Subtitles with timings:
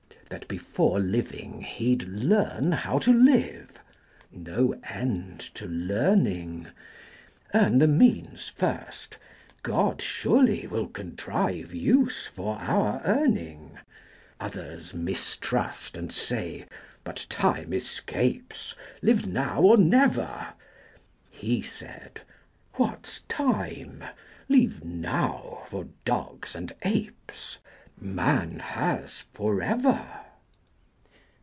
[0.29, 3.81] That before living he'd learn how to live
[4.31, 6.69] No end to learning:
[7.53, 9.17] Earn the means first
[9.61, 13.71] God surely will contrive Use for our earning.
[14.39, 16.65] 80 Others mistrust and say,
[17.03, 20.53] "But time escapes: Live now or never!"
[21.29, 22.21] He said,
[22.75, 24.01] "What's time?
[24.47, 27.57] Leave Now for dogs and apes!
[27.99, 30.09] Man has Forever."